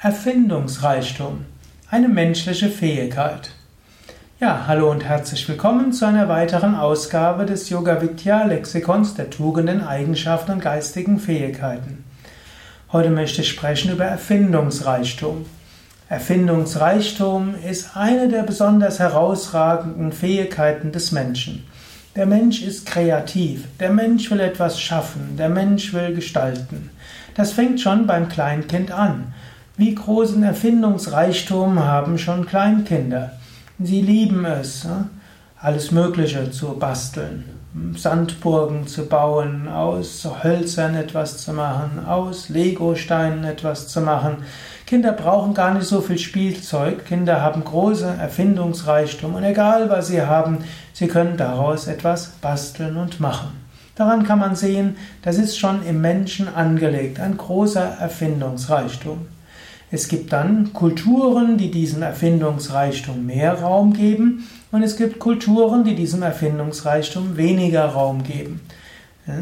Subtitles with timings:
[0.00, 1.44] Erfindungsreichtum.
[1.90, 3.50] Eine menschliche Fähigkeit.
[4.38, 9.84] Ja, hallo und herzlich willkommen zu einer weiteren Ausgabe des Yoga Vidya Lexikons der Tugenden,
[9.84, 12.04] Eigenschaften und geistigen Fähigkeiten.
[12.92, 15.46] Heute möchte ich sprechen über Erfindungsreichtum.
[16.08, 21.66] Erfindungsreichtum ist eine der besonders herausragenden Fähigkeiten des Menschen.
[22.14, 26.90] Der Mensch ist kreativ, der Mensch will etwas schaffen, der Mensch will gestalten.
[27.34, 29.34] Das fängt schon beim Kleinkind an.
[29.78, 33.34] Wie großen Erfindungsreichtum haben schon Kleinkinder?
[33.78, 34.88] Sie lieben es,
[35.56, 37.44] alles Mögliche zu basteln,
[37.96, 44.38] Sandburgen zu bauen, aus Hölzern etwas zu machen, aus Legosteinen etwas zu machen.
[44.84, 47.04] Kinder brauchen gar nicht so viel Spielzeug.
[47.04, 50.58] Kinder haben große Erfindungsreichtum und egal was sie haben,
[50.92, 53.50] sie können daraus etwas basteln und machen.
[53.94, 59.37] Daran kann man sehen, das ist schon im Menschen angelegt, ein großer Erfindungsreichtum.
[59.90, 65.94] Es gibt dann Kulturen, die diesem Erfindungsreichtum mehr Raum geben und es gibt Kulturen, die
[65.94, 68.60] diesem Erfindungsreichtum weniger Raum geben.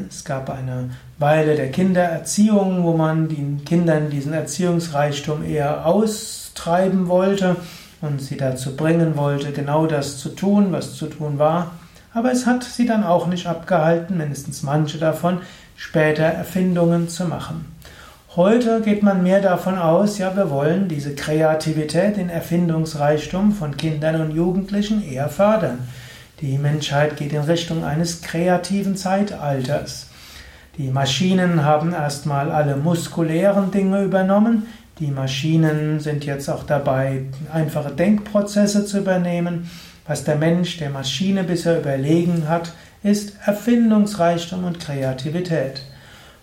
[0.08, 7.56] Es gab eine Weile der Kindererziehung, wo man den Kindern diesen Erziehungsreichtum eher austreiben wollte
[8.00, 11.72] und sie dazu bringen wollte, genau das zu tun, was zu tun war.
[12.12, 15.40] Aber es hat sie dann auch nicht abgehalten, mindestens manche davon,
[15.76, 17.75] später Erfindungen zu machen.
[18.36, 24.20] Heute geht man mehr davon aus, ja, wir wollen diese Kreativität, den Erfindungsreichtum von Kindern
[24.20, 25.88] und Jugendlichen eher fördern.
[26.42, 30.08] Die Menschheit geht in Richtung eines kreativen Zeitalters.
[30.76, 34.66] Die Maschinen haben erstmal alle muskulären Dinge übernommen.
[34.98, 39.70] Die Maschinen sind jetzt auch dabei, einfache Denkprozesse zu übernehmen.
[40.06, 45.80] Was der Mensch der Maschine bisher überlegen hat, ist Erfindungsreichtum und Kreativität.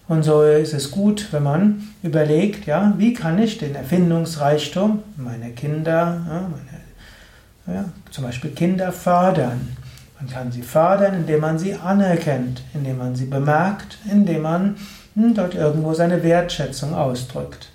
[0.08, 5.50] Und so ist es gut, wenn man überlegt, ja, wie kann ich den Erfindungsreichtum meiner
[5.50, 9.78] Kinder, ja, meine, ja, zum Beispiel Kinder fördern.
[10.20, 14.76] Man kann sie fördern, indem man sie anerkennt, indem man sie bemerkt, indem man
[15.16, 17.70] hm, dort irgendwo seine Wertschätzung ausdrückt.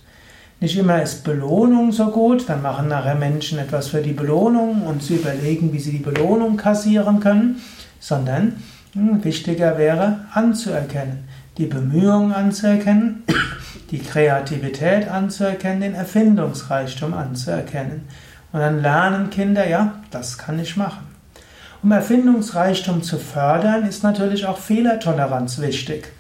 [0.60, 5.02] Nicht immer ist Belohnung so gut, dann machen nachher Menschen etwas für die Belohnung und
[5.02, 7.62] sie überlegen, wie sie die Belohnung kassieren können,
[8.00, 13.24] sondern hm, wichtiger wäre anzuerkennen die Bemühungen anzuerkennen,
[13.90, 18.06] die Kreativität anzuerkennen, den Erfindungsreichtum anzuerkennen.
[18.52, 21.06] Und dann lernen Kinder, ja, das kann ich machen.
[21.82, 26.12] Um Erfindungsreichtum zu fördern, ist natürlich auch Fehlertoleranz wichtig.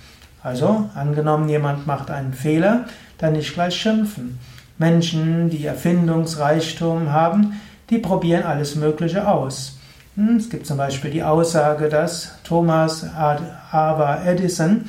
[0.42, 2.84] Also, angenommen, jemand macht einen Fehler,
[3.18, 4.38] dann nicht gleich schimpfen.
[4.78, 7.60] Menschen, die Erfindungsreichtum haben,
[7.90, 9.78] die probieren alles Mögliche aus.
[10.14, 14.84] Hm, es gibt zum Beispiel die Aussage, dass Thomas Ava Edison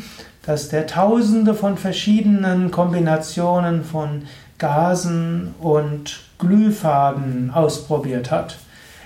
[0.50, 4.24] dass der tausende von verschiedenen Kombinationen von
[4.58, 8.58] Gasen und Glühfaden ausprobiert hat.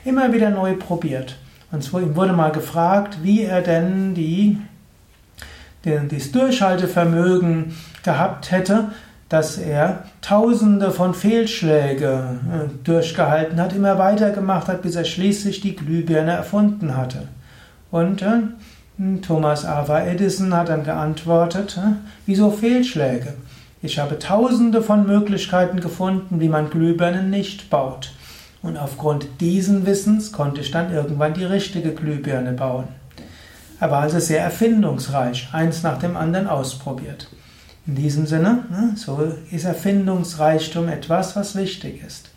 [0.06, 1.36] Immer wieder neu probiert.
[1.70, 4.58] Und ihm wurde mal gefragt, wie er denn die,
[5.84, 8.94] den, das Durchhaltevermögen gehabt hätte,
[9.28, 15.76] dass er tausende von Fehlschläge äh, durchgehalten hat, immer weitergemacht hat, bis er schließlich die
[15.76, 17.28] Glühbirne erfunden hatte.
[17.92, 18.44] Und äh,
[19.22, 21.80] Thomas Ava Edison hat dann geantwortet,
[22.26, 23.34] wieso Fehlschläge?
[23.82, 28.14] Ich habe tausende von Möglichkeiten gefunden, wie man Glühbirnen nicht baut.
[28.62, 32.88] Und aufgrund diesen Wissens konnte ich dann irgendwann die richtige Glühbirne bauen.
[33.80, 37.28] Er war also sehr erfindungsreich, eins nach dem anderen ausprobiert.
[37.86, 38.64] In diesem Sinne,
[38.96, 42.30] so ist Erfindungsreichtum etwas, was wichtig ist.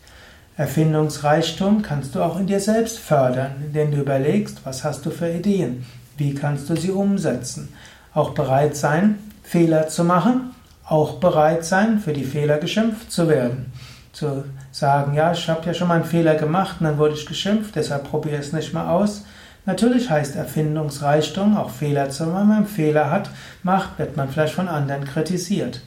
[0.57, 5.29] Erfindungsreichtum kannst du auch in dir selbst fördern, indem du überlegst, was hast du für
[5.29, 5.85] Ideen,
[6.17, 7.69] wie kannst du sie umsetzen?
[8.13, 10.51] Auch bereit sein, Fehler zu machen,
[10.85, 13.71] auch bereit sein, für die Fehler geschimpft zu werden.
[14.11, 17.25] Zu sagen, ja, ich habe ja schon mal einen Fehler gemacht und dann wurde ich
[17.25, 19.23] geschimpft, deshalb probiere es nicht mehr aus.
[19.65, 22.39] Natürlich heißt Erfindungsreichtum auch Fehler zu machen.
[22.39, 23.29] Wenn man einen Fehler hat,
[23.63, 25.81] macht, wird man vielleicht von anderen kritisiert.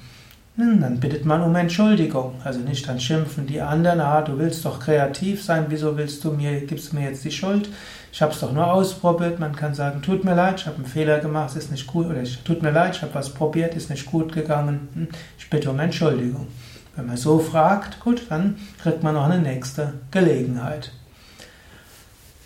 [0.56, 2.34] Hm, dann bittet man um Entschuldigung.
[2.44, 6.33] Also nicht dann schimpfen die anderen, ah, du willst doch kreativ sein, wieso willst du
[6.33, 7.69] mir, gibst du mir jetzt die Schuld?
[8.13, 9.39] Ich habe es doch nur ausprobiert.
[9.39, 12.22] Man kann sagen, tut mir leid, ich habe einen Fehler gemacht, ist nicht gut, oder
[12.45, 14.89] tut mir leid, ich habe was probiert, ist nicht gut gegangen.
[14.95, 15.09] Hm,
[15.39, 16.48] ich bitte um Entschuldigung.
[16.97, 20.92] Wenn man so fragt, gut, dann kriegt man noch eine nächste Gelegenheit.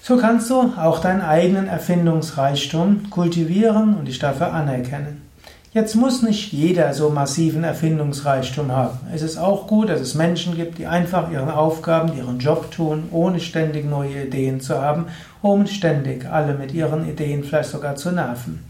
[0.02, 5.23] So kannst du auch deinen eigenen Erfindungsreichtum kultivieren und dich dafür anerkennen.
[5.74, 8.96] Jetzt muss nicht jeder so massiven Erfindungsreichtum haben.
[9.12, 13.08] Es ist auch gut, dass es Menschen gibt, die einfach ihren Aufgaben, ihren Job tun,
[13.10, 15.06] ohne ständig neue Ideen zu haben,
[15.42, 18.64] um ständig alle mit ihren Ideen vielleicht sogar zu nerven.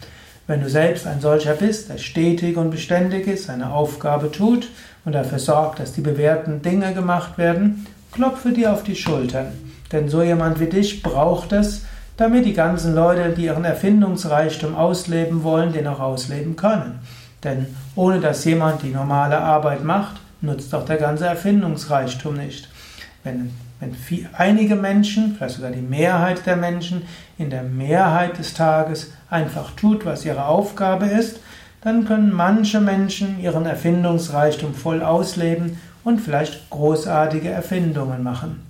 [0.47, 4.71] Wenn du selbst ein solcher bist, der stetig und beständig ist, seine Aufgabe tut
[5.05, 9.49] und dafür sorgt, dass die bewährten Dinge gemacht werden, klopfe dir auf die Schultern.
[9.93, 11.83] Denn so jemand wie dich braucht es,
[12.17, 17.01] damit die ganzen Leute, die ihren Erfindungsreichtum ausleben wollen, den auch ausleben können.
[17.43, 22.69] Denn ohne dass jemand die normale Arbeit macht, nutzt auch der ganze Erfindungsreichtum nicht.
[23.23, 23.51] Wenn,
[23.81, 27.03] wenn viel, einige Menschen, vielleicht sogar die Mehrheit der Menschen,
[27.37, 31.41] in der Mehrheit des Tages einfach tut, was ihre Aufgabe ist,
[31.81, 38.63] dann können manche Menschen ihren Erfindungsreichtum voll ausleben und vielleicht großartige Erfindungen machen.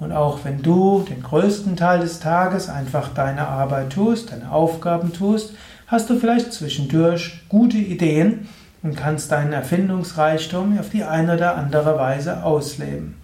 [0.00, 5.12] Und auch wenn du den größten Teil des Tages einfach deine Arbeit tust, deine Aufgaben
[5.12, 5.54] tust,
[5.88, 8.48] hast du vielleicht zwischendurch gute Ideen
[8.82, 13.16] und kannst deinen Erfindungsreichtum auf die eine oder andere Weise ausleben.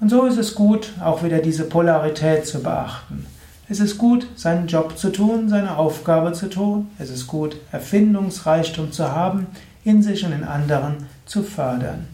[0.00, 3.26] Und so ist es gut, auch wieder diese Polarität zu beachten.
[3.68, 6.88] Es ist gut, seinen Job zu tun, seine Aufgabe zu tun.
[6.98, 9.46] Es ist gut, Erfindungsreichtum zu haben,
[9.84, 12.06] in sich und in anderen zu fördern.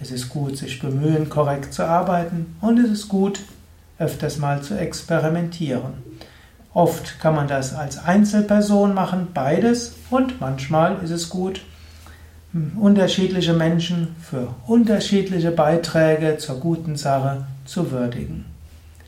[0.00, 2.56] Es ist gut, sich bemühen, korrekt zu arbeiten.
[2.60, 3.40] Und es ist gut,
[3.98, 5.94] öfters mal zu experimentieren.
[6.72, 9.94] Oft kann man das als Einzelperson machen, beides.
[10.08, 11.60] Und manchmal ist es gut,
[12.76, 18.46] unterschiedliche Menschen für unterschiedliche Beiträge zur guten Sache zu würdigen.